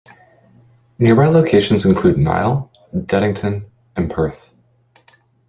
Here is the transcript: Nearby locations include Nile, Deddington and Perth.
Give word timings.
Nearby 0.97 1.27
locations 1.27 1.85
include 1.85 2.17
Nile, 2.17 2.71
Deddington 2.91 3.69
and 3.95 4.09
Perth. 4.09 4.49